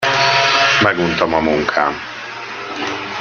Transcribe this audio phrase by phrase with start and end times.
[0.83, 1.93] Meguntam a munkám.